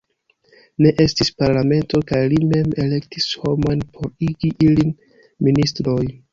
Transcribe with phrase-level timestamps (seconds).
[0.85, 4.93] Ne estis parlamento kaj li mem elektis homojn por igi ilin
[5.51, 6.03] ministroj.